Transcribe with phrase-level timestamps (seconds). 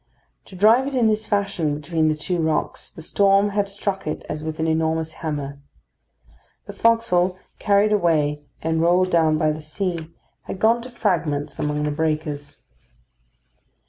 [0.45, 4.25] To drive it in this fashion between the two rocks, the storm had struck it
[4.27, 5.59] as with an enormous hammer.
[6.65, 10.09] The forecastle carried away and rolled down by the sea,
[10.45, 12.57] had gone to fragments among the breakers.